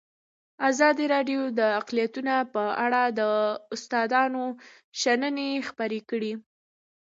ازادي 0.69 1.05
راډیو 1.15 1.41
د 1.59 1.61
اقلیتونه 1.79 2.33
په 2.53 2.63
اړه 2.85 3.01
د 3.19 3.21
استادانو 3.75 4.43
شننې 5.01 5.49
خپرې 5.69 5.99
کړي. 6.09 6.33